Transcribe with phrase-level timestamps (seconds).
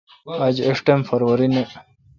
[0.45, 1.63] آج ایݭٹم فروری نہ۔